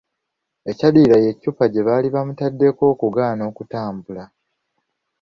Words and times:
Ekyaddirira 0.69 1.17
y’eccupa 1.23 1.65
gye 1.73 1.85
baali 1.87 2.07
bamutaddeko 2.15 2.83
okugaana 2.93 3.43
okutambula. 3.51 4.23